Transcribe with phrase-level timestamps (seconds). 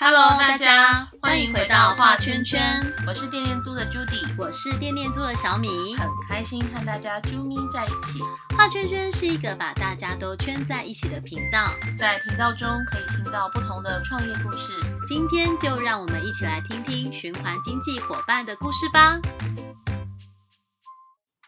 [0.00, 8.20] Hello，大家欢迎回到画圈圈，我是电电猪的 Judy，我是电电猪的小米，很开心和大家啾咪在一起。
[8.56, 14.72] 画圈圈是一个把大家都圈在一起的频道，在频道中可以听到不同的创业故事。
[15.08, 19.18] 今天就让我们一起来听听循环经济伙伴的故事吧。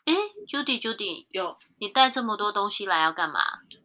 [0.06, 0.12] 哎
[0.50, 3.40] ，Judy Judy，有你带这么多东西来要干嘛？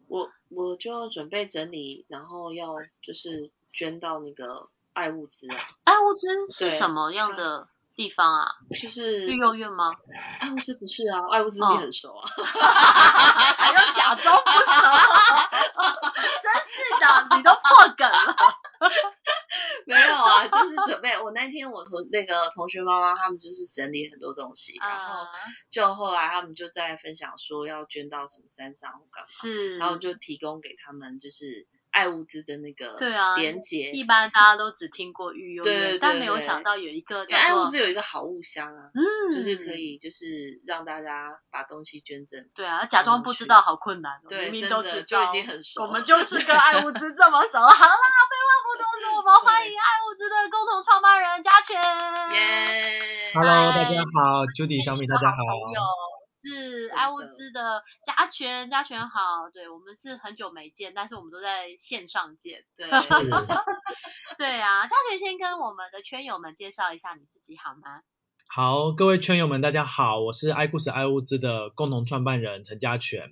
[0.08, 8.46] 我我就准备整理，然后要就是捐到那个爱物资啊，爱物资是什么样的地方啊？
[8.80, 9.92] 就是育幼院吗？
[10.40, 14.72] 爱物资不是啊，爱物资你哦很熟啊， 还要假装不熟，
[16.42, 18.34] 真是的，你都破梗了。
[19.86, 25.28] 没有啊，就是准备我那天我同那个同学妈妈他们就是整理很多东西，然后啊
[25.70, 39.72] 就后来他们就在分享说要捐到什么山上或干嘛，是，然后就提供给他们就是爱物资的那个对啊连接，一般大家都只听过育幼院，对对但没有想到有一个叫爱物做资有一个好物箱啊，嗯，就是可。
[39.72, 40.26] 以就是
[40.66, 42.48] 让大家把东西捐赠。
[42.54, 47.58] 对啊，假装不知道好困难哦，对明明真都知道，已经很熟我们就 是跟爱物资这么熟。
[47.60, 51.76] 好啦，废话不多说，我们欢迎爱物资的共同创办人嘉全。
[52.36, 55.36] 耶 Hello，大家好，Judy 小米，大家好。
[55.64, 55.80] 朋友
[56.46, 62.64] 是真爱物的资的嘉全，嘉全好，对我们是很久没见，但是我们都在线上见。
[62.76, 62.88] 对，
[64.38, 68.02] 对啊，加权先跟我们的圈友们介绍一下你自己好吗？
[68.48, 73.30] 好，各位圈友们，大家好，我是爱故事爱物资的共同创办人陈家全。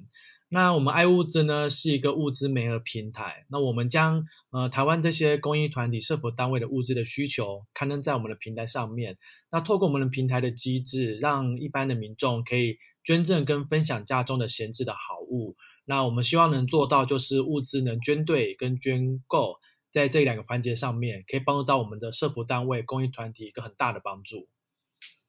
[0.48, 9.19] 那我们爱物资呢是一个物资媒合平台，那我们将呃台湾这些公益团体、社福单位的物资的需求刊登在我们的平台上面。
[9.50, 15.56] 那透过我们的平台的机制，让一般的民众可以捐赠跟分享家中的闲置的好物。
[15.87, 19.56] 那我们希望能做到就是物资能捐对跟捐够，
[19.92, 24.48] 在这两个环节上面，可以帮助到我们的社福单位、公益团体一个很大的帮助。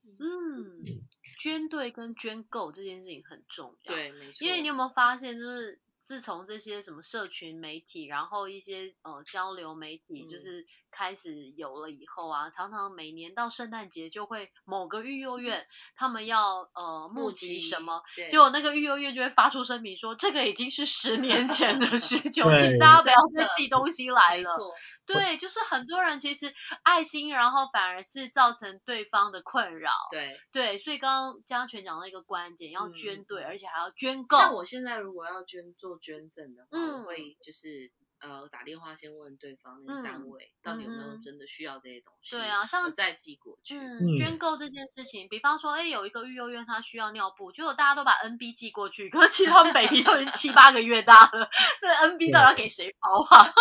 [0.04, 1.04] 嗯，
[1.38, 3.94] 捐对跟捐够这件事情很重要。
[3.94, 4.46] 对，没错。
[4.46, 24.44] 因为你有没有发现，就是自从这些什么社群媒体，然后一些呃交流媒体，就嗯是开始有了以后啊，常常每年到圣诞节就会某个育幼院他们要呃募集什么，对结果那个育幼院就会发出声明说，这个已经是十年前的需求， 对请大家不要再寄东西来了。
[24.44, 24.74] 没错，
[25.06, 29.92] 对，就是很多人其实爱心，然后反而是造成对方的困扰。
[30.12, 30.40] 对。
[30.52, 34.38] 对，所以刚刚江全讲到一个关键，要嗯捐对，而且还要捐够。
[34.38, 37.92] 像我现在如果要捐做捐赠的话，嗯我会就是
[38.26, 43.80] 呃打电话先问对方那个单嗯位、到底有没有嗯真的需要这些东西，对啊，像我再寄过去。
[44.18, 51.50] 捐购这件事情，比方说，哎，有一个育幼院他需要尿布，结果大家都把 NB 寄过去，可是其实他们 baby 都已经七八个月大了，
[51.82, 53.54] 这 NB 到底要给谁包啊？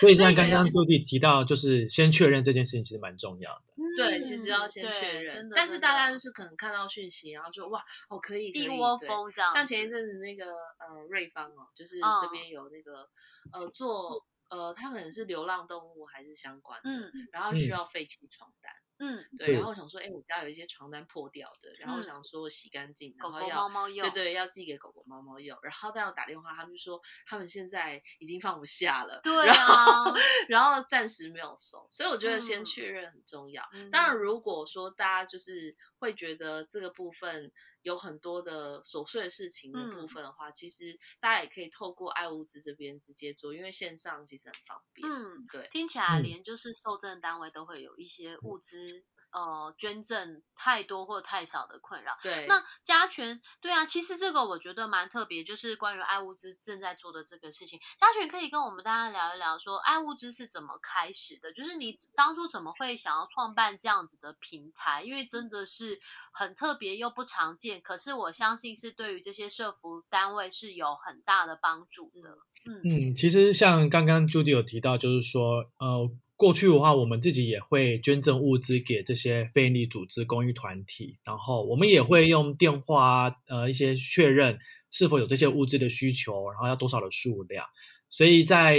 [0.00, 3.62] 所以 像刚刚所以其实 Judy 提到，就是先确认这件事情其实蛮重要的。
[3.96, 9.50] 对，其实要嗯先确认，但是大家就是可能看到讯息，然后就哇，哦可以，一窝蜂这样。
[9.52, 12.08] 像前一阵子那个呃瑞芳哦，就是嗯。
[12.22, 13.08] 这边有那个、
[13.52, 17.72] 呃做呃，它可能是流浪动物还是相关的，嗯然后需嗯。
[17.72, 19.62] 要废弃床单，嗯，对，然。
[19.62, 22.22] 后我想说，哎，我家有一些床单破掉的，然后我嗯想。
[22.24, 24.08] 说洗干净，然狗狗、后要猫猫用。
[24.08, 25.58] 对对，要寄给狗狗、猫猫用。
[25.62, 30.14] 然后但我打电话，他们就说他们现在已经放不下了，对然后啊，
[30.48, 32.64] 然后暂时没有收，所以我觉得先嗯。
[32.64, 33.64] 确认很重要。
[33.72, 37.52] 嗯当然，如果说大家就是会觉得这个部分
[37.84, 45.06] 有很多的琐碎的事情的部嗯分的话，其实大家也可以透过爱物资这边直接做，因为线上其实很方便。
[45.08, 52.16] 嗯，对，听起来嗯连就是受赠单位都会有一些物资呃捐赠太多或太少的困扰。
[52.22, 57.80] 对，那加权，对啊，其实这个我觉得蛮特别，就是关于爱物资正在做的这个事情。
[57.98, 61.52] 加权可以跟我们大家聊一聊，说爱物资是怎么开始的？
[61.52, 65.02] 就是你当初怎么会想要创办这样子的平台？
[65.02, 66.00] 因为真的是
[66.32, 72.38] 很特别又不常见，可是我相信是对于这些社服单位是有很大的帮助的。
[72.66, 76.10] 嗯嗯，其实像刚刚 Judy 有提到，就是说，呃，
[76.44, 84.58] 过去的话，我们自己也会捐赠物资给这些非营利组织、公益团体，然后我们也会用电话，呃，一些确认
[84.90, 87.64] 是否有这些物资的需求，然后要多少的数量。
[88.10, 88.78] 所以在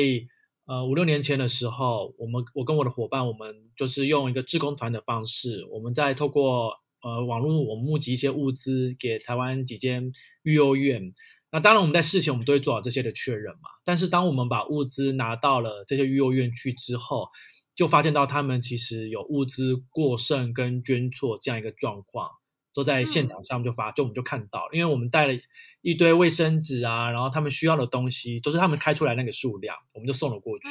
[0.68, 10.12] 呃五六年前的时候，我们我跟我的伙伴，我们就是用一个志工团的方式，我们在透过呃网络，我们募集一些物资给台湾几间
[10.44, 11.14] 育幼院。
[11.52, 13.70] 那当然，我们在事前我们都会做好这些的确认嘛。
[13.86, 17.30] 但是当我们把物资拿到了这些育幼院去之后，
[17.76, 22.32] 就发现到他们其实有物资过剩跟捐错这样一个状况，
[22.74, 25.34] 都在现场上就发，就我们就看到了，因为我们带了
[25.82, 30.66] 一堆卫生纸啊，然后他们需要的东西都是他们开出来那个数量，我们就送了过去。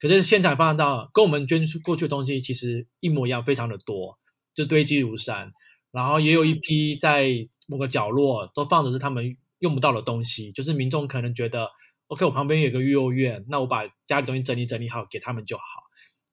[0.00, 4.18] 可是现场发现到跟我们捐出过去的东西其实一模一样，非常的多，
[4.54, 5.52] 就堆积如山。
[5.90, 11.70] 然后也有一批在某个角落都放的是他们用不到的东西，就是民众可能觉得
[12.06, 15.64] ，OK，我旁边有个育幼院，那我把家里东西整理整理好给他们就好。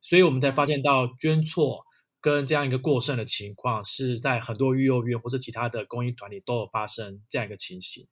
[0.08, 1.84] 所以我们才发现到捐错
[2.22, 8.08] 跟这样一个过剩的情况是在很多育幼院或者其他的公益团体都有发生这样一个情形。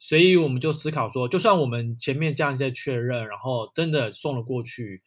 [0.00, 5.04] 所以我们就思考说，就算我们前面这样在确认，然后真的送了过去，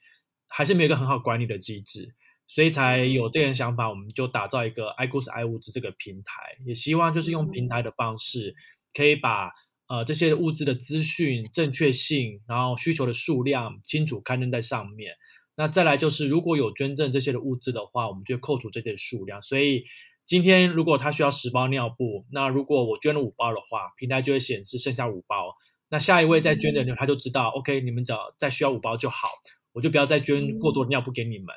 [0.48, 2.16] 还是没有一个很好管理的机制，
[2.48, 8.56] 所以才有这个想法，我们就打造一个爱故事爱物资这个平台，也希望就是用平台的方式，
[8.94, 9.52] 可以把
[9.88, 15.16] 呃这些物资的资讯正确性，然后需求的数量清楚刊登在上面。
[15.60, 19.84] 那再来就是如果有捐赠这些的物资的话，我们就扣除这些数量，所以。
[20.26, 25.56] 今天如果他需要十包尿布，那如果我捐了五包的话，平台就会显示剩下五包。
[25.90, 29.28] 那下一位再捐的人，他就知道，OK，你们只要再需要五包就好，
[29.74, 31.48] 我就不要再捐过多的尿布给你们。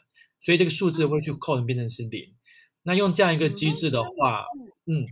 [0.40, 2.32] 所以这个数字会去扣成变成是零。
[2.82, 4.46] 那用这样一个机制的话，
[4.86, 5.04] 嗯，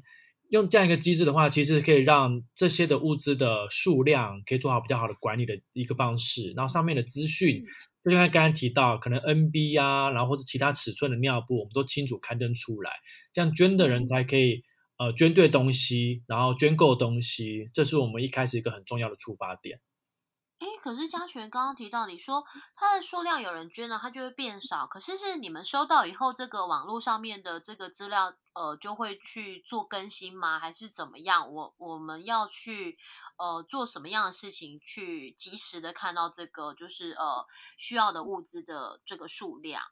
[0.49, 7.67] 用这样一个机制的话，其实可以让这些的物资的数量可以做好比较好的管理的一个方式，然后上面的资讯。
[8.03, 12.93] 就像刚刚提到，可能 NB 啊，然后或者其他尺寸的尿布，我们都清楚刊登出来，
[13.33, 14.65] 这样捐的人才可以
[14.99, 19.81] 呃捐对东西，然后捐够东西，这是我们一开始一个很重要的出发点。
[20.61, 22.45] 哎，可是嘉泉刚刚提到，你说
[22.77, 24.87] 它的数量有人捐了，它就会变少。
[24.87, 30.59] 可是是你们收到以后，这个网络上面的这个资料，呃，就会去做更新吗？
[30.59, 31.55] 还是怎么样？
[31.55, 32.99] 我我们要去
[33.41, 37.47] 呃做什么样的事情，去及时的看到这个就是呃
[37.79, 39.83] 需要的物资的这个数量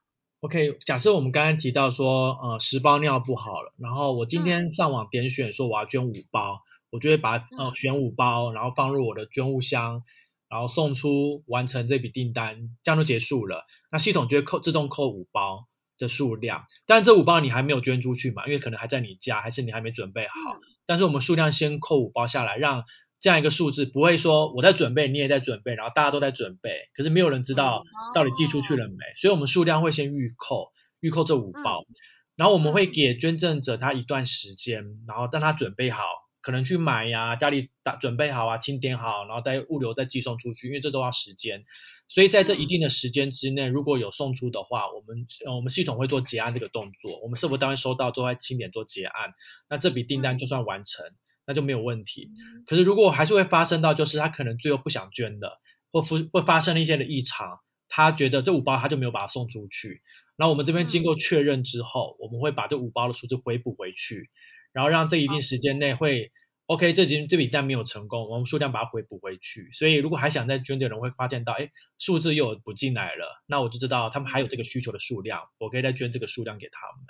[0.40, 10.04] ？OK，假设我们刚刚提到说呃十包尿布好了，然后我今天上网点选说我要捐五包，我就会把呃选五包，然后放入我的捐物箱。
[10.50, 13.66] 然后送出完成这笔订单，这样就结束了。
[13.92, 15.68] 那系统就会扣自动扣五包
[15.98, 18.46] 的数量，但这五包你还没有捐出去嘛？
[18.46, 20.32] 因为可能还在你家，还是你还没准备好。
[20.86, 22.84] 但是我们数量先扣五包下来，让
[23.20, 27.84] 这样一个数字不会说我在准备，你也在准备，然后大家都在准备，可是没有人知道
[28.14, 28.96] 到底寄出去了没。
[29.16, 31.84] 所以我们数量会先预扣，预扣这五包，
[32.36, 36.04] 然后我们会给捐赠者他一段时间，然后让他准备好。
[36.40, 41.64] 可能去买呀，家里打准备好啊，清点好，然后再物流再寄送出去，因为这都要时间。
[42.08, 49.34] 所以在这一定的时间之内，如果有送出的话，我们呃我们系统会做结案这个动作，我们是否单位收到之后清点做结案，
[49.68, 51.04] 那这笔订单就算完成，
[51.48, 52.30] 那就没有问题。
[52.66, 55.58] 可是如果还是会发生到，就是他可能最后不想捐的，
[55.90, 57.58] 或发会发生了一些的异常，
[57.88, 60.02] 他觉得这五包他就没有把它送出去，
[60.36, 64.30] 那我们这边经过确认之后，我们会把这五包的数字回补回去。
[64.70, 66.30] 然后让这一定时间内会
[66.66, 69.70] ，OK，这笔这笔单没有成功，我们数量把它回补回去。
[69.72, 77.06] 所以如果还想再捐的人会发现到，哎，数字又补进来了，那我就知道他们还有这个需求的数量，我可以再捐这个数量给他们。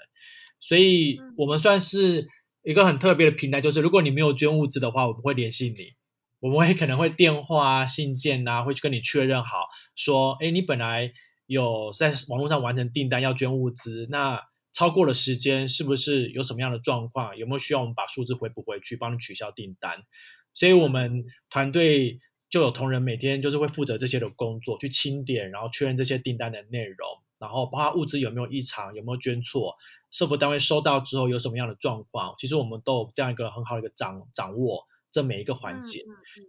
[0.60, 2.28] 所以我们算是
[2.62, 5.94] 一个很特别的平台，就是如果你没有捐物资的话，我们会联系你，
[6.40, 11.12] 我们会可能会电话啊、信件啊，会去跟你确认好，说，哎，你本来
[11.46, 14.42] 有在网络上完成订单要捐物资，那。
[14.74, 17.36] 超过了时间，是不是有什么样的状况？
[17.36, 20.04] 有没有需要我们把数字回补回去，帮你取消订单？
[20.52, 29.76] 所以我们团队就有同仁每天就是会负责这些的工作，去清点，然后确认这些订单的内容，然后包括物资有没有异常，有没有捐错，
[30.10, 36.04] 社福单位收到之后有什么样的状况，其实我们都有这样一个很好的一个掌掌握这每一个环节。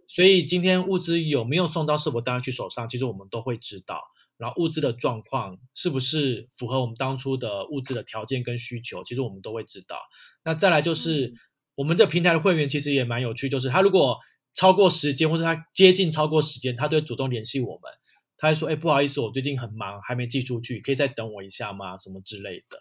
[0.08, 4.02] 所以今天物资有没有送到社福单位去手上，其实我们都会知道。
[4.36, 9.98] 然后物资的状况是不是符合我们当初的物资的条件跟需求，其实我们都会知道。
[10.42, 11.34] 那再来就是
[11.74, 14.18] 我们的平台的会员其实也蛮有趣，就是他如果
[14.54, 17.92] 超过时间或者他接近超过时间，他都会主动联系我们，
[18.40, 21.98] 他还说，哎，不好意思，我最近很忙，还没寄出去，可以再等我一下吗？
[21.98, 22.80] 什么之类的。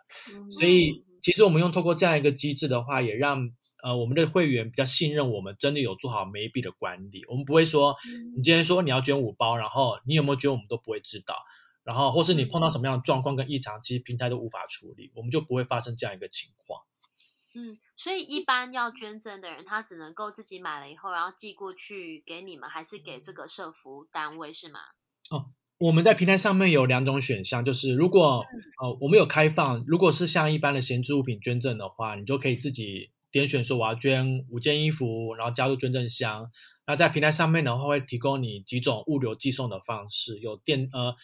[0.52, 3.52] 所以其实我们用透过这样一个机制的话，也让
[3.84, 7.26] 呃我们的会员比较信任我们，真的有做好每一笔的管理。
[7.28, 7.98] 我们不会说，
[8.38, 11.36] 你今天说你要捐五包，然后你有没有捐，我们都不会知道。
[11.84, 16.84] 然后或是你碰到什么样的状况跟异常，其实平台都无法处理，我们就不会发生这样一个情况。
[17.56, 24.80] 嗯，所以一般要捐赠的人，他只能够自己买了以后，然后寄过去给你们，还是给这个社服单位是吗？
[25.30, 25.46] 哦，
[25.78, 28.46] 我们在平台上面有两种选项，就是如果
[28.82, 36.52] 呃我们有开放，如果是像一般的闲置物品捐赠的话，你就可以自己点选说我要捐五件衣服，然后加入捐赠箱。
[36.88, 41.16] 那在平台上面的话，会提供你几种物流寄送的方式，有电呃。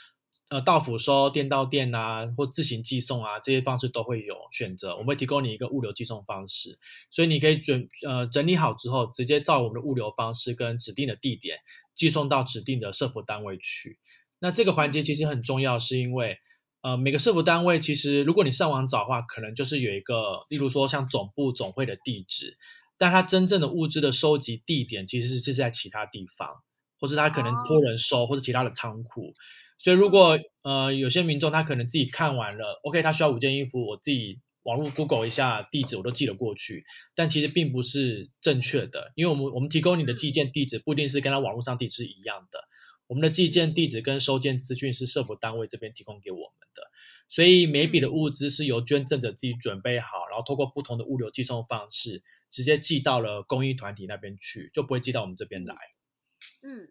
[0.47, 4.91] 呃，到府收、店到店啊，或自行寄送啊，这些方式都会有选择。
[4.91, 6.77] 我们会提供你一个物流寄送方式，
[7.09, 11.57] 所以你可以准呃整理好之后，直接照我们的物流方式跟指定的地点
[11.95, 13.97] 寄送到指定的社服单位去。
[14.37, 16.37] 那这个环节其实很重要，是因为
[16.81, 22.55] 呃每个社服单位其实如果你上网找的话，可能就是有一个，例如说像总部总会的地址，
[22.99, 26.61] 但它真正的物资的收集地点其实是是在其他地方，
[26.99, 29.33] 或者它可能托人收，或者其他的仓库。
[29.85, 42.61] 所以如果呃有些民众他可能自己看完了，OK，他需要五件衣服，我自己网络 Google 一下地址，我都寄了过去，但其实并不是正确的，因为我们我们提供你的寄件地址不一定是跟他网络上地址一样的，
[43.05, 46.81] 我们的寄件地址跟收件资讯是社福单位这边提供给我们的，
[47.29, 55.75] 所以每笔的物资是由捐赠者自己准备好，然后透过不同的物流寄送方式，直接寄到了公益团体那边去，就不会寄到我们这边来。
[56.63, 56.89] 嗯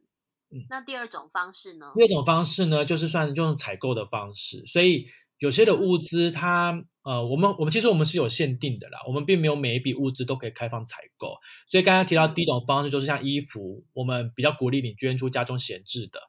[0.54, 0.64] 嗯。
[0.70, 1.92] 那第二种方式呢？
[1.96, 5.06] 第二种方式呢，就是算用采购的方式，所以
[5.38, 11.36] 有些的物资它呃，我们我们其实我们是有限定的啦，我们并没有每一笔物资都可以开放采购，
[11.68, 16.20] 所以刚才提到第一种方式就是像衣服，我们比较鼓励你捐出家中闲置的，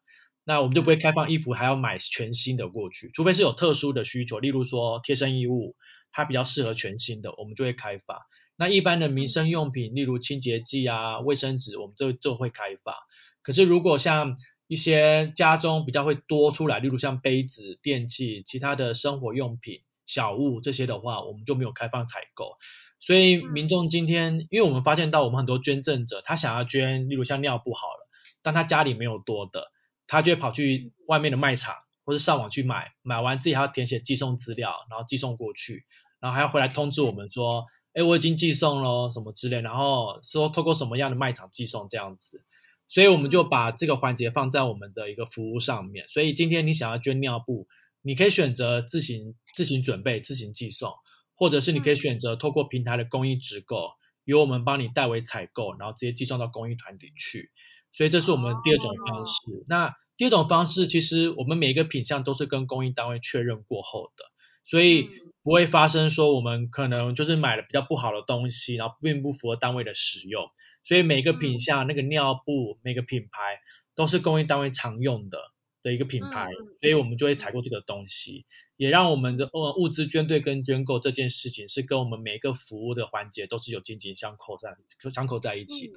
[0.43, 5.77] 那我们就不会开放衣服还要买全新的过去，除非是有特殊的需求，例如说贴身衣物，
[6.11, 8.17] 它比较适合全新的，我们就会开放。
[8.57, 12.95] 那一般的民生用品，例如清洁剂啊、卫生纸，我们就就会开放。
[13.45, 14.35] 可是如果像
[14.65, 22.57] 一些家中比较会多出来，例如像杯子、电器、其他的生活用品、小物这些的话，我们就没有开放采购。
[22.97, 28.09] 所以民众今天，因为我们发现到我们很多捐赠者，他想要捐，例如像尿布好了，
[28.41, 29.71] 但他家里没有多的，
[30.07, 35.85] 他就会跑去外面的卖场或者上网去买，买完自己还要填写寄送资料，然后寄送过去，
[36.19, 42.43] 然后还要回来通知我们说，哎，我已经寄送了什么之类，然后说透过什么样的卖场寄送这样子。
[42.87, 46.07] 所以我们就把这个环节放在我们的一个服务上面。
[46.09, 47.67] 所以今天你想要捐尿布，
[48.01, 50.93] 你可以选择自行自行准备、自行寄送，
[51.35, 53.91] 或者是你可以选择透过平台的公益直购，
[54.23, 57.51] 由我们帮你代为采购，然后直接寄送到公益团体去。
[57.91, 59.33] 所以这是我们第二种方式。
[59.67, 64.25] 那第二种方式，其实我们每一个品项都是跟公益单位确认过后的，
[64.63, 65.09] 所以
[65.43, 70.45] 不会发生说我们可能就是买了比较不好的东西，然后并不符合单位的使用。
[70.85, 73.59] 所以每个品项那个尿布每个品牌
[73.95, 75.39] 都是供应单位常用的
[75.81, 76.49] 的一个品牌，
[76.81, 78.45] 所以我们就会采购这个东西，
[78.77, 84.75] 也让我们的呃物资捐对跟捐购这件事情是跟我们每个服务的环节都是有紧紧相扣在
[85.11, 85.93] 相扣在一起的。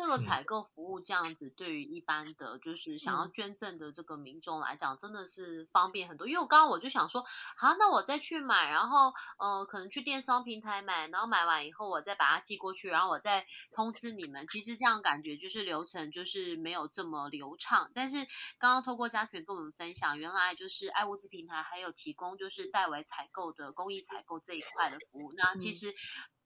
[0.00, 6.26] 这个采购服务这样子，对于一般的就是想要捐赠的这个民众来讲，真的是方便很多。
[6.26, 7.22] 因为我刚刚我就想说，
[7.56, 14.46] 好，那我再去买，然后呃，可能去电商平台买，然后买完以后我再把它寄过去，然后我再通知你们。
[14.48, 17.90] 其实这样感觉就是流程就是没有这么流畅。
[17.94, 18.16] 但是
[18.58, 25.32] 刚刚透过嘉泉跟我们分享，原来就是爱物资平台还有提供就是代为采购的公益采购这一块的服务。
[25.36, 25.94] 那其实。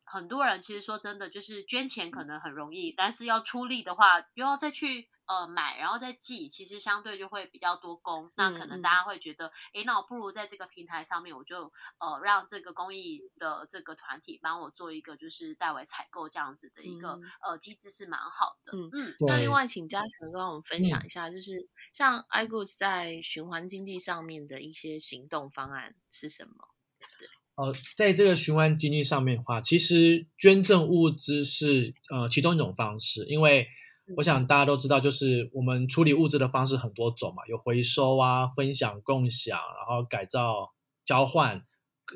[0.05, 8.31] 很多人其实说真的，就是捐钱可能很容易，但是要出力的话，又要再去呃买，然后再寄，其实相对就会比较多工。
[8.37, 18.73] 那可能大家会觉得，诶，那我不如在这个平台上面，我就呃让这个公益的这个团体帮我做一个就是代为采购这样子的一个呃机制是蛮好的。
[18.73, 19.15] 嗯嗯。
[19.27, 26.74] 那另外请嘉诚跟我们分享一下，就是像 iGoods 在循环经济上面的一些行动方案是什么？
[27.57, 33.69] 呃，在这个循环经济上面的话，其实捐赠物资是呃其中一种方式，因为
[34.17, 40.73] 我想大家都知道，就是我们处理物资的方式很多种嘛，有回收啊、分享、共享，然后改造、
[41.05, 41.63] 交换，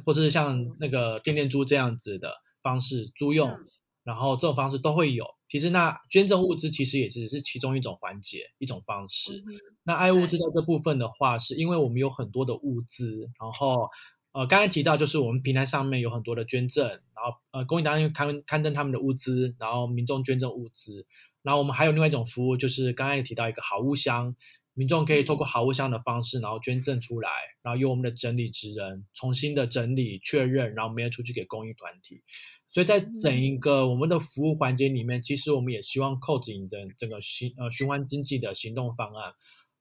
[0.05, 3.61] 或者是像那个电电租这样子的方式租用，
[4.03, 5.25] 然后这种方式都会有。
[5.49, 9.45] 其实那捐赠物资其实也只是其中一种环节、一种方式。
[9.85, 13.89] 那爱物资在这部分的话，是因为我们有很多的物资，然后。
[14.33, 21.07] 呃，刚才提到就是我们平台上面有很多的捐赠，然后呃公益单位刊刊登他们的物资，然后民众捐赠物资，
[21.43, 24.37] 然后我们还有另外一种服务，就是刚才提到一个好物箱，
[24.75, 27.31] 民众可以透过好物箱的方式，然后捐赠出来，
[27.63, 32.23] 然后由我们的整理职人重新的整理确认，然后没有出去给公益团体。
[32.69, 39.33] 所以在整一个我们的服务环节里面，其实我们也希望扣紧的整个循呃循环经济的行动方案，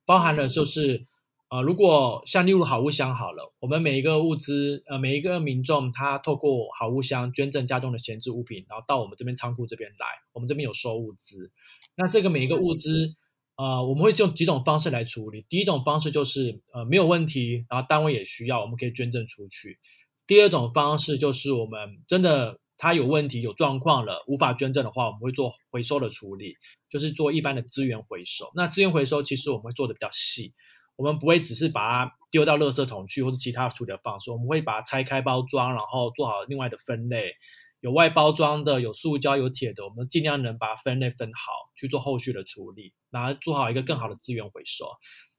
[0.05, 1.05] 包含了就是。
[1.49, 11.53] 呃，如果像例如好物箱好了，我们每一个物资，呃，每一个民众他透过好物箱捐赠家中的闲置物品，然后到我们这边仓库这边来，我们这边有收物资。
[11.95, 13.15] 那这个每一个物资，
[13.55, 15.45] 呃，我们会用几种方式来处理。
[15.47, 19.79] 第一种方式就是呃没有问题，然后单位也需要，我们可以捐赠出去。
[20.27, 26.55] 第二种方式就是我们真的它有问题有状况了，无法捐赠的话，我们会做回收的处理，
[26.89, 28.51] 就是做一般的资源回收。
[28.53, 30.53] 那资源回收其实我们会做的比较细。
[30.97, 37.35] 我们不会只是把它丢到垃圾桶去，或者其他处理的方式，我们会把它拆开包装，然后做好另外的分类。
[37.79, 44.87] 有外包装的，有塑胶、有铁的，我们尽量能把分类分好，去做后续的处理，然后做好一个更好的资源回收。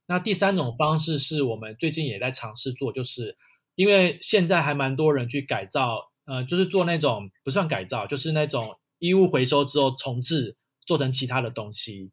[0.07, 3.37] 那第三种方式是我们最近也在尝试做，就是
[3.75, 12.13] 因为现在还蛮多人去改造，呃，就是做那种不算改造，就是那种衣物回收之后重置，做成其他的东西，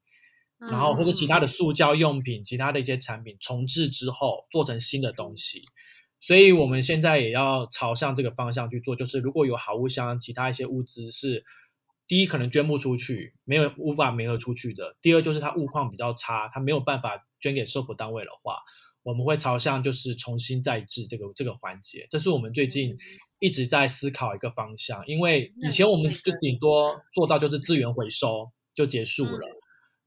[0.69, 5.63] 然后或者其他的塑胶用品、其他的一些产品重置之后做成新的东西。
[6.19, 11.43] 所以我们现在也要朝向这个方向去做，就是如果有好物箱、其他一些物资是
[12.07, 18.57] 第一可能捐不出去，没有无法没合出去的；第二就是它物况比较差，它没有办法捐给社福单位的话，
[19.03, 22.07] 我们会朝向就是重新再制这个这个环节。
[22.09, 22.97] 这是我们最近
[23.37, 29.47] 一直在思考一个方向，因为以前我们就顶多做到就是资源回收就结束了，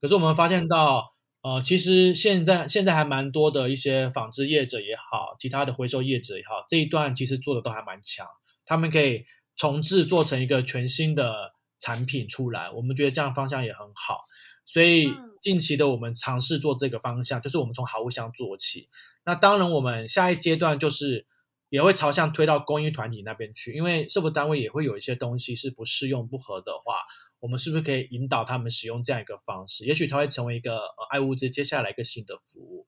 [0.00, 1.14] 可是我们发现到。
[1.40, 8.26] 呃，其实现在现在还蛮多的一些纺织业者也好，其他的回收业者也好，这一段其实做的都还蛮强，
[8.67, 9.25] 他们可以
[9.55, 14.25] 重置做成一个全新的产品出来，我们觉得这样方向也很好，
[14.64, 18.88] 所以近期的我们尝试做这个方向，就是我们从好物箱做起，
[19.25, 21.25] 那当然我们下一阶段就是
[21.69, 26.95] 也会朝向推到公益团体那边去，因为社福单位也会有一些东西是不适用不合的话。
[27.40, 29.85] 我们是不是可以引导他们使用这样一个方式？
[29.85, 32.87] 也许它会成为一个呃爱物资接下来一个新的服务。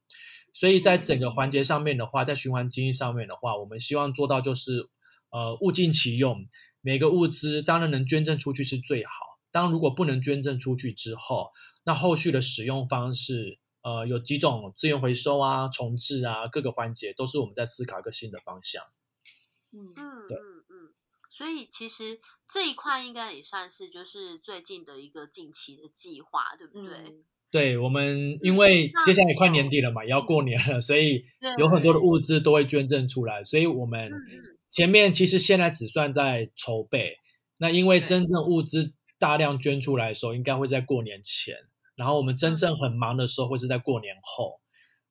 [0.53, 4.89] 所以在整个环节上面的话，在循环经济上面的话，我们希望做到就是
[5.31, 6.49] 呃物尽其用，
[6.81, 9.11] 每个物资当然能捐赠出去是最好。
[9.53, 11.53] 当如果不能捐赠出去之后，
[11.85, 18.83] 那后续的使用方式呃有几种资源回收啊、重置啊各个环节都是我们在思考一个新的方向。
[19.73, 20.37] 嗯嗯对。
[21.41, 22.21] 所以其实
[22.53, 27.15] 这一块应该也算是就是最近的一个近期的计划，对不对？
[27.51, 31.25] 对，我们因为接下来快年底了嘛，也要过年了，所以
[31.59, 34.13] 有很多的物资都会捐赠出来，所以我们
[34.69, 37.17] 前面其实现在只算在筹备，
[37.59, 41.57] 那因为真正物资大量捐出来的时候，应该会在过年前，
[41.95, 44.61] 然后我们真正很忙的时候会是在过年后，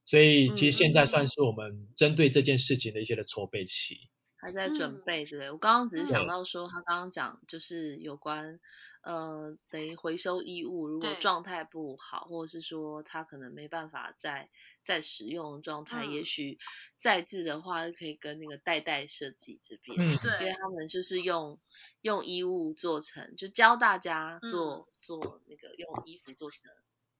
[0.05, 4.11] 所以其实现在算是我们针对这件事情的一些的筹备期。
[4.39, 5.51] 还在准备，对不对？
[5.51, 8.59] 我刚刚只是想到说，他刚刚讲就是有关，
[9.01, 14.49] 呃，等于回收衣物，如果状态不好，或者是说他可能没办法再
[14.81, 16.57] 再使用状态，也许
[16.95, 21.59] 再制的话，可以跟那个代代设计这边，对，因为他们就是用
[22.01, 26.61] 用衣物做成，就教大家做做那个用衣服做成。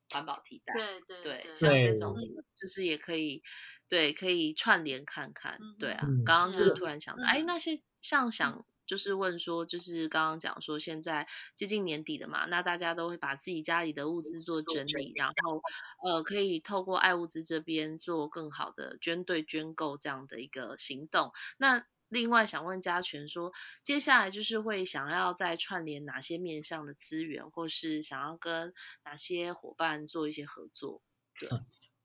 [0.10, 2.15] 环保替代，对对对，像这种
[2.60, 3.43] 就是也可以，
[3.88, 6.06] 对，可以串联看看，对啊。
[6.26, 15.62] 刚刚就是突然想到，哎，那些像想就是问说，就是刚刚讲说现在接近年底了嘛，那大家都会把自己家里的物资做整理，然后
[16.04, 21.86] 呃可以透过爱物资这边做更好的捐对捐购这样的一个行动，那。
[22.10, 23.52] 另外想问嘉全说，
[23.84, 28.74] 接下来就是会想要再串联哪些面向的资源，或是想要跟
[29.06, 31.04] 哪些伙伴做一些合作？
[31.39, 31.48] 对，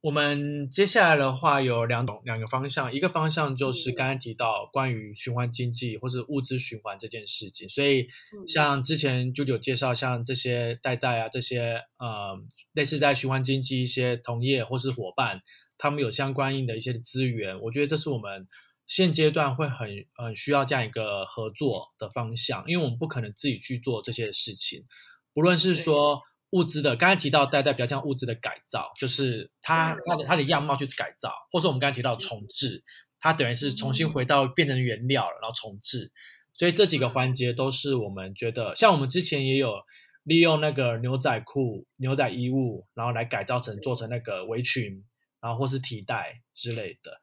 [0.02, 8.08] 我们接下来的话有两种两个方向，一个方向就是刚刚提到关于循环经济或者物资循环这件事情，所以
[8.46, 12.38] 像之前就有介绍，像这些代代啊这些呃
[12.72, 15.40] 类似在循环经济一些同业或是伙伴，
[15.78, 18.46] 他们有相关应的一些资源，我觉得这是我们。
[18.86, 24.84] 现阶段会很很需要这样一个合作的方向，因为我们不可能自己去做这些事情。
[25.32, 32.84] 不论是说物资的，刚才提到代代比较像物资的改造，就是它它的它的样貌去改造，或者我们刚才提到重置，
[33.18, 36.12] 它等于是重新回到变成原料了，然后重置。
[36.52, 39.82] 所以这几个环节都是我们觉得，像我们之前也有
[40.22, 45.04] 利用那个牛仔裤、牛仔衣物，然后来改造成做成那个围裙。
[45.44, 47.20] 然后或是替代之类的，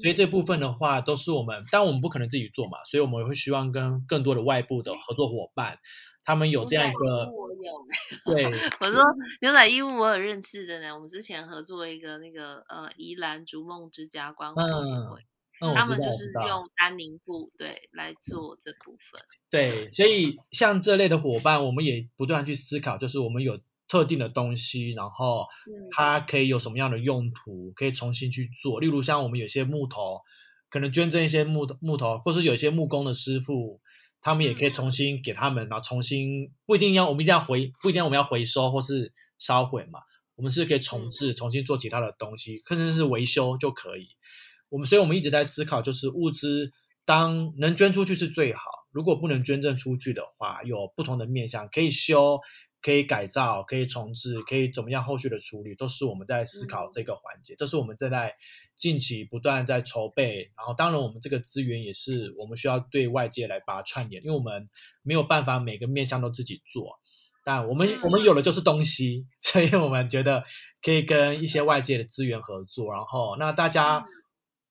[0.00, 5.80] 所以这部分的话都是我们，但我们不可能自己做嘛，所以我们会希望跟更多的外部的合作伙伴，
[6.22, 7.32] 他们有这样一个，
[8.32, 8.44] 对，
[8.78, 9.02] 我说
[9.40, 23.58] 牛仔衣物我有认识的呢，我们之前合作一个那个呃宜兰逐梦之家关怀协会，他们就是用丹宁布对来做这部分，对，所以像这类的伙伴，我们也不断去思考，就是我们有。
[23.94, 25.46] 特定的东西，然后
[25.92, 28.80] 它可以有什么样的用途，可以重新去做。
[28.80, 30.22] 例如像我们有些木头，
[30.68, 33.80] 可能捐赠一些木木头，或是有一些木工的师傅，
[34.20, 40.00] 他们也可以重新给他们，然后重新不一定要我们一定要回，不一定要我们要回收或是烧毁嘛，
[40.34, 44.08] 我们是可以重置，重新做其他的东西，甚至是维修就可以。
[44.70, 46.72] 我们所以我们一直在思考，就是物资
[47.04, 48.62] 当能捐出去是最好，
[48.94, 52.40] 如果不能捐赠出去的话，有不同的面向可以修。
[52.84, 57.54] 可以改造，可以重置，可以怎么样后续的处理，都是我们在思考这个环节。
[57.56, 58.34] 这是我们正在
[58.76, 64.68] 近期不断在筹备，然后当然我们这个资源也是我们需要对外界来把它串联，因为我们
[65.02, 66.98] 没有办法每个面向都自己做。
[67.42, 70.44] 但我们我们有的就是东西， 所以我们觉得
[70.82, 74.04] 可以跟一些外界的资源合作，然后那大家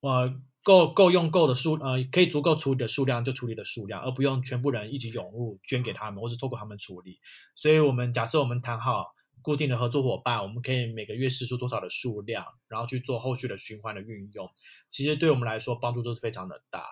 [0.02, 7.20] 呃够够用够的数呃可以足够处理的数量就处理的数量，而不用全部人一起涌入捐给他们，或是透过他们处理。
[7.54, 14.50] 所以我们假设我们谈好固定的合作伙伴，我们可以每个月试出多少的数量，然后去做后续的循环的运用，
[14.90, 16.86] 其实对我们来说帮助都是非常的大。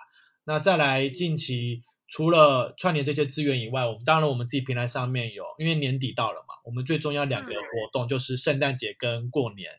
[0.44, 1.82] 那再来近期。
[2.14, 9.70] 除了串联这些资源以外，我们当然我们自己平台上面有，因为年底到了嘛，我们最重要两个活动就是圣诞节跟过年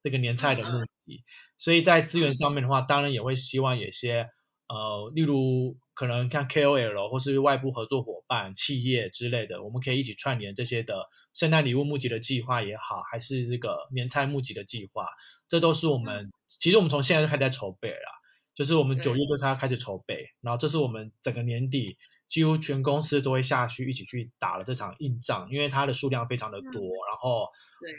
[0.00, 1.24] 这个年菜的募集，
[1.58, 4.28] 所以在资源上面的话，当然也会希望有些
[4.68, 15.08] 呃，例如可能像 KOL 或是外部合作伙伴、企业之类的，我们可以一起串联这些的圣诞礼物募集的计划也好，还是这个年菜募集的计划，
[15.48, 18.20] 这都是我们其实我们从现在就开始在筹备了。
[18.52, 21.96] 就是我们九月就开开始筹备，然后这是我们整个年底
[22.30, 27.48] 几乎全公司都会下去一起去打了这场硬仗，因为它的数量非常的多，然后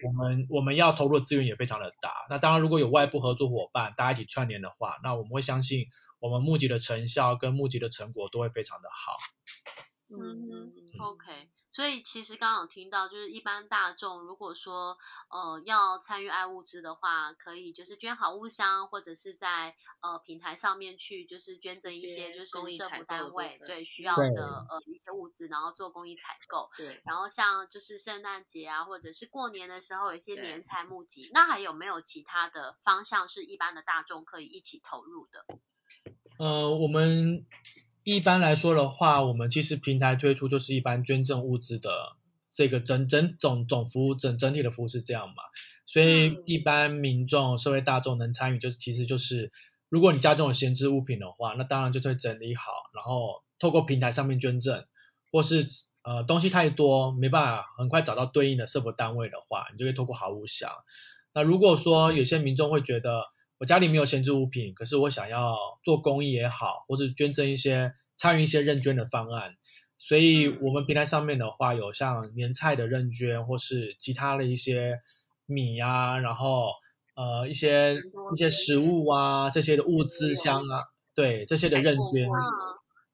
[0.06, 2.14] 我们我们要投入的资源也非常的大。
[2.30, 5.88] 那当然如果有外部合作伙伴大家一起串联的话，那我们会相信
[6.20, 9.18] 我们募集的成效跟募集的成果都会非常的好。
[10.10, 11.50] 嗯，OK。
[11.72, 14.98] 所以其实刚刚有听到，就是一般大众如果说
[15.30, 26.70] 呃要参与爱物资的话，可以就是捐好物箱，或者是在呃平台上面去就是捐赠一些就是社福单位对需要的呃一些物资，然后做公益采购。
[26.76, 27.02] 对。
[27.06, 35.46] 然后像就是圣诞节啊，或者是过年的时候有一些年财募集，那还有没有其他的方向是一般的大众可以一起投入的？
[36.38, 37.46] 呃，我们。
[38.04, 42.16] 一般来说的话，我们其实平台推出就是一般捐赠物资的
[42.52, 45.36] 这个整整总总服务整整体的服务是这样嘛，
[45.86, 49.52] 所以一般民众社会大众能参与，就是其实就是
[49.88, 52.64] 如果你家中有闲置物品的话，那当然就会整理好，
[52.96, 54.86] 然后透过平台上面捐赠，
[55.32, 55.68] 或是
[56.04, 60.72] 呃东西太多没办法很快找到对应的社福单位的话，你就可以透过好物箱。
[61.34, 63.26] 那如果说有些民众会觉得，
[63.62, 69.54] 我家里没有闲置物品，可是我想要做公益也好，或是捐赠一些参与一些认捐的方案，
[70.00, 74.98] 所以我们平台上面的话有像年菜的认捐，或是其他的一些
[75.46, 76.72] 米啊，然后
[77.16, 77.98] 呃一些
[78.34, 82.28] 一些食物啊这些的物资箱啊，对这些的认捐，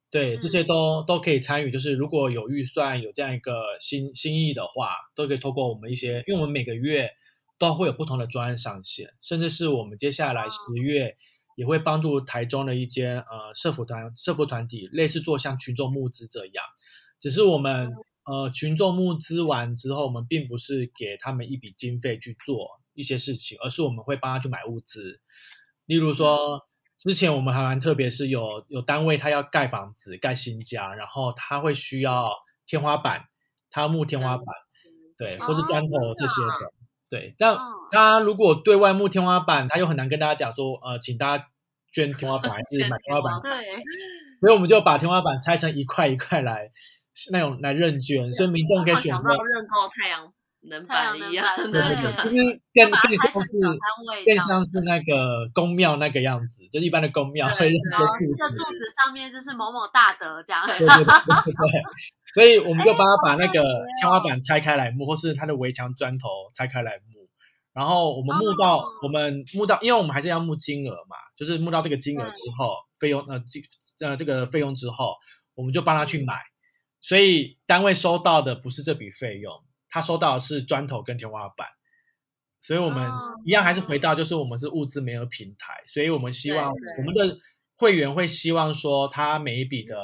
[0.10, 7.10] 对这些都都可以参与，就是如果有预算有这样一个心心意的话，都可以透过我们一些，因为我们每个月。
[7.60, 11.18] 都会有不同的专案上线，甚至是我们接下来十月
[11.56, 16.64] 也会帮助台中的一间呃社福团社福团体，类似做像群众募资这样，
[17.20, 17.94] 只是我们
[18.26, 25.20] 呃群众募资完之后，我们并不是给他们一笔经费去做一些事情，而是我们会帮他去买物资。
[25.86, 26.68] 例如说，
[27.00, 32.34] 之前我们还蛮特别，是有有单位他要盖房子盖新家，然后他会需要
[32.68, 33.26] 天花板，
[33.72, 34.46] 他要木天花板，
[35.18, 36.74] 对，或是砖头这些的。
[37.10, 37.58] 对，但
[37.92, 41.48] 他如果对外募天花板，他又很难跟大家讲说，呃，请大家
[41.92, 43.40] 捐天花板还是买天花板？
[43.44, 43.84] 对，
[44.42, 46.72] 所以我们就把天花板拆成一块一块来，
[47.32, 52.30] 那种来认捐，所以民众可以选择认购太阳能板一样，对对对，就。
[52.38, 53.50] 是更更像是
[54.26, 58.00] 更像是那个宫庙那个样子，就一般的宫庙会认捐
[58.38, 60.66] 这个柱子上面就是某某大德这样。
[60.68, 60.78] 对。
[60.86, 61.84] 对对对。
[62.34, 63.64] 所以我们就帮他把那个
[64.00, 67.30] 天花板拆开来木，或是他的围墙砖头拆开来木，
[67.74, 75.16] 然后我们木到我们木到，因为我们还是要木金额嘛，就是木到这个金额之后，费用呃这呃这个费用之后，
[75.56, 76.42] 我们就帮他去买，
[77.00, 79.54] 所以单位收到的不是这笔费用，
[79.98, 81.68] 他收到的是砖头跟天花板，
[82.62, 83.12] 所以我们
[83.46, 87.38] 一样还是回到就是我们是物资没有平台，所以我们希望我们的
[87.78, 89.96] 会员会希望说他每一笔的。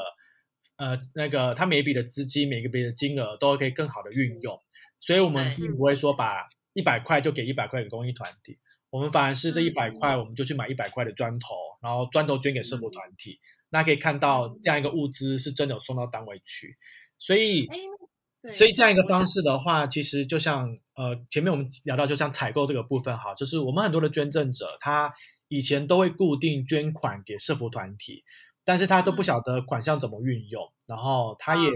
[0.75, 4.59] 呃，那个他每一笔的资金，每个笔的金额都可以更好的运用，
[4.99, 8.57] 所以我们并不会说把一百块就给一百块给公益团体，
[8.89, 12.89] 我们反而是这一百块我们就去买一百块的砖头，然后砖头捐给社福。
[12.89, 16.75] 团体，那可以看到这样一个物资是真的有送到单位去，
[17.19, 17.67] 所以，
[18.51, 25.13] 所以这样一个方式的话，其实就像呃前面我们聊到，就像采购这个部分哈，就是我们很多的捐赠者他
[25.47, 28.23] 以前都会固定捐款给社福团体。
[28.65, 31.69] 但是他都不晓得款项怎么运用，然后他也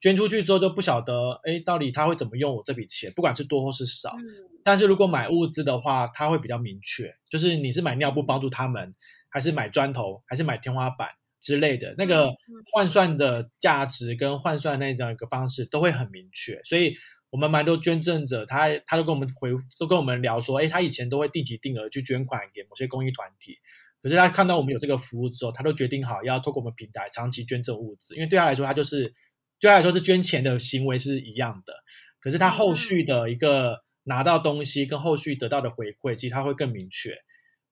[0.00, 4.16] 捐出去之后就不晓得，哎，到底他会怎么用我这笔钱，不管是多或是少。
[4.64, 8.96] 但是如果买物资的话，他会比较明确，就是你是买尿布帮助他们，
[9.30, 11.10] 还是买砖头，还是买天花板
[11.46, 12.32] 之类的，那个
[12.72, 16.60] 换算的价值跟换算那样一个方式都会很明确。
[16.64, 16.96] 所以
[17.30, 23.58] 我们蛮多捐赠者，他他都跟我们回，都跟我们聊说，哎，他以前都会定期定额去捐款给某些公益团体。
[24.02, 29.14] 可是他看到我们有这个服务之后，他都决定好要透过我们平台长期捐赠物资，因为对他来说，他就是
[29.60, 31.74] 对对他来说是捐钱的行为是一样的，
[32.20, 37.18] 可是他后续的一个拿到东西跟后续得到的回馈，其实他会更明确，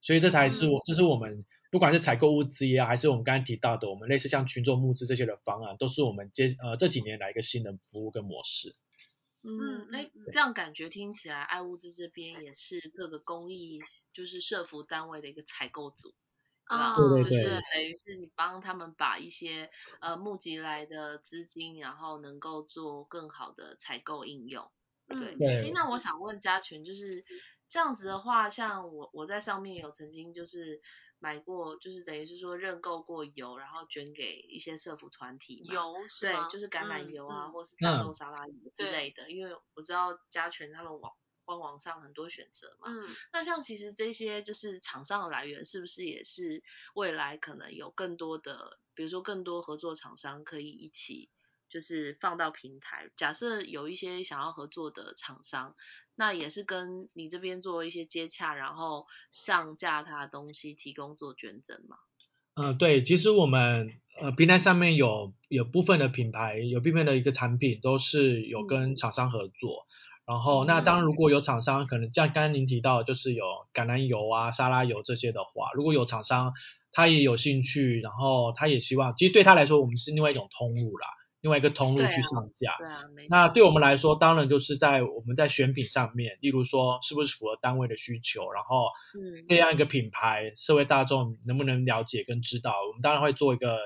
[0.00, 8.76] 所以这才是我，这是我们不管是采购物资啊，还是我们刚才提到的，我们类似像群众募资这些的方案，都是我们接呃这几年来一个新的服务跟模式。
[9.42, 13.80] 嗯，那，这样感觉听起来，爱物资这边也是各个公益
[14.12, 16.14] 就是社服单位的一个采购组，
[16.68, 16.94] 对吧？
[17.20, 19.68] 就是等于是你帮他们把一些
[20.00, 24.70] 呃募集来的资金，然后能够做更好的采购应用。
[25.08, 27.24] 对，哎，那我想问嘉群，就是
[27.66, 30.80] 这样子的话，像我我在上面有曾经就是。
[31.18, 35.74] 买过就是等于是说认购过油，然后捐给一些社福团体嘛。
[35.74, 39.30] 油对，就是橄榄油啊，或是大豆沙拉油之类的。
[39.30, 41.12] 因为我知道嘉泉他们网
[41.44, 42.88] 官网上很多选择嘛。
[42.88, 43.08] 嗯。
[43.32, 46.62] 那像其实这些就是厂商的来源，是不是也是
[46.94, 51.30] 未来可能有更多的，比如说更多合作厂商可以一起？
[51.74, 55.74] 就是放到平台，假设有一些想要合作的厂商，
[56.14, 61.96] 那也是跟你这边做一些接洽，然后上架他的东西，提供做捐赠嘛。
[62.54, 69.88] 嗯，对，其实我们呃平台上面有有部分的品牌，有部分的一个产品都是有跟厂商合作，
[70.26, 76.52] 然后那当然如果有厂商可能像刚刚您提到，就是有橄榄油啊、沙拉油这些的话，如果有厂商
[76.92, 81.08] 他也有兴趣，然后他也希望，其实对他来说，我们是另外一种通路啦。
[81.44, 88.88] 另外一个通路去上架，对啊，那对我们来说，当然就是在我们在选品上面，例如说是不是符合单位的需求，然后
[89.46, 93.76] 这样一个品牌，社会大众能不能了解跟知道，我们当然会做一个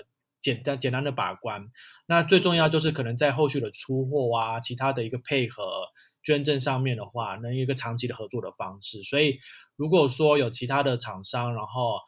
[0.41, 1.67] 简单简单的把关。
[2.07, 5.89] 那最重要就是可能在后续的出货啊，其他的一个配合
[6.23, 9.03] 捐赠上面的话，能一个长期的合作的方式。
[9.03, 9.41] 所以
[9.75, 11.99] 如果说有其他的厂商，然后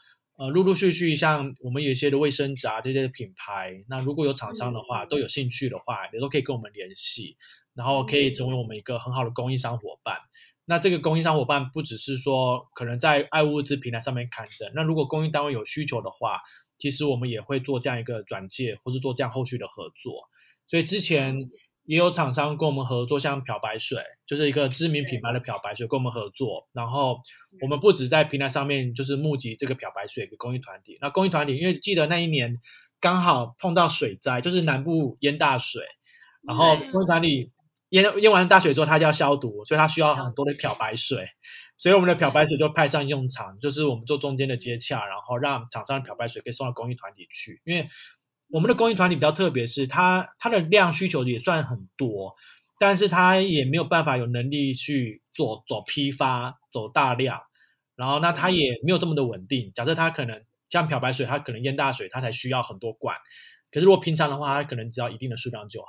[0.40, 7.36] 呃，陆陆续续像我们有一些的卫生纸啊这些的品牌，那如果有厂商的话，都有兴趣的话，也都可以跟我们联系，
[7.74, 10.16] 然后可以成为我们一个很好的供应商伙伴。
[10.64, 16.40] 那这个供应商伙伴不只是说可能在爱物资平台上面刊登，那如果供应单位有需求的话，
[16.78, 20.30] 其实我们也会做这样一个转介，或是做这样后续的合作。
[20.66, 21.50] 所以之前。
[21.90, 26.68] 也有厂商跟我们合作，像漂白水，就是一个知名品牌的漂白水跟我们合作。
[26.72, 27.18] 然后
[27.60, 30.98] 我们不止在平台上面就是募集这个漂白水给公益团体。
[31.00, 32.58] 那公益团体因为记得那一年
[33.00, 35.82] 刚好碰到水灾，就是南部淹大水，
[36.46, 37.50] 然后公益团体
[37.88, 41.26] 淹淹完大水之后，它就要消毒，所以它需要很多的漂白水。
[41.76, 47.88] 所以我们的漂白水就派上用场，就是我们做中间的接洽，然后让厂商的漂白水可以送到公益团体去，因为。
[48.50, 52.36] 我们的公益团体比较特别，是它它的量需求也算很多，
[52.78, 57.42] 但是它也没有办法有能力去做走批发走大量，
[57.94, 59.72] 然后那它也没有这么的稳定。
[59.74, 63.16] 假设它可能像漂白水，它可能淹大水，它才需要很多罐，
[63.70, 65.88] 可是如果平常的话，它可能只要一定的数量就好。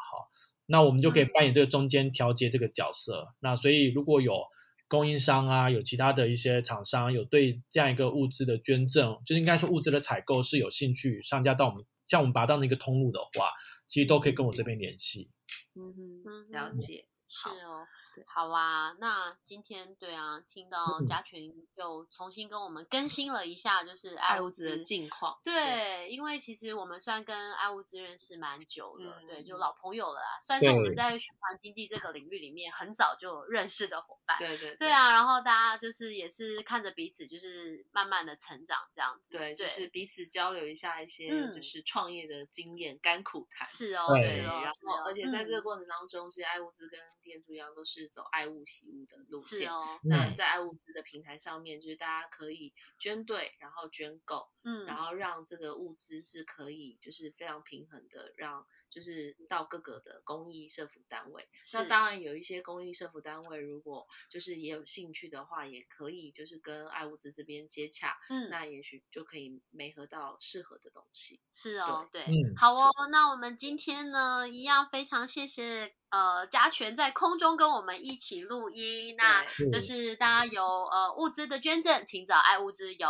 [0.67, 3.27] 那我们就可以扮演这个中间调节这个角色。
[3.39, 4.43] 那所以如果有
[4.91, 11.85] 供应商啊，有其他的一些厂商有对这样一个物资的捐赠，就应该说物资的采购是有兴趣上架到我们。
[12.09, 13.51] 像我们把它当成一个通路的话，
[13.87, 15.31] 其实都可以跟我这边联系。
[15.75, 17.05] 嗯哼，了解。
[17.29, 17.87] 是哦。
[18.27, 25.39] 好啊，那今天对啊，听到嘉群又重新跟我们更新了一下，就是爱物资的近况。
[25.43, 34.37] 对，因为其实我们算跟爱物资认识蛮久了，对，就老朋友了啦，算是我们在循环经济这个领域里面很早就认识的伙伴。
[34.37, 34.75] 对对。
[34.75, 39.37] 对啊，然后大家就是也是看着彼此就是慢慢的成长这样子。
[39.37, 43.67] 对，就是彼此交流一下一些就是创业的经验、甘苦谈。
[43.67, 44.41] 是哦，对。
[44.41, 48.00] 然后，而且在这个过程当中，其实爱物资跟店主一样都是。
[48.01, 49.99] 是走爱物喜物的路线，哦。
[50.03, 61.47] 那在爱物资的平台上面，就是大家可以捐对，然后捐够，嗯，然后让这个物资是可以就是非常平衡的，让就是到各个的公益社福单位。
[61.73, 71.39] 那当然有一些公益社福单位，如果就是也有兴趣的话，也可以就是跟爱物资这边接洽，嗯，那也许就可以媒合到适合的东西。
[71.53, 72.25] 是哦，对，
[72.57, 75.95] 好哦，那我们今天呢，一样非常谢谢。
[76.11, 83.07] 呃，嘉权在空中跟我们一起录音，那就是大家有呃物资的捐赠，请找爱物资；有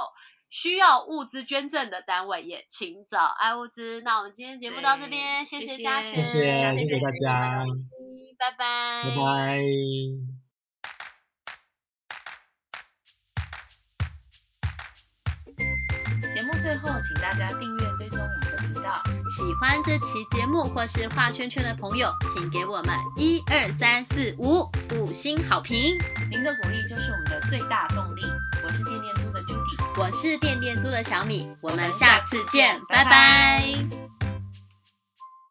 [0.52, 4.02] 需要物资捐赠的单位，也请找爱物资。
[4.02, 7.66] 那我们今天节目到这边，谢谢大家，谢谢谢谢大家，
[8.38, 9.62] 拜拜，拜拜。
[16.34, 19.02] 节目最后，请大家订阅追踪我们的频道。
[19.30, 25.98] 喜欢这期节目或是画圈圈的朋友，请给我们一二三四五五星好评，
[26.30, 28.22] 您的鼓励就是我们的最大动力。
[28.64, 29.61] 我是电电猪的朱迪，
[29.98, 34.21] 我是变变猪的小米，我们下次见，拜拜。